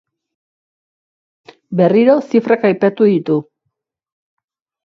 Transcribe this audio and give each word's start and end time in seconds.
Berriro 1.81 2.17
zifrak 2.31 2.65
aipatu 2.71 3.11
ditu. 3.13 3.39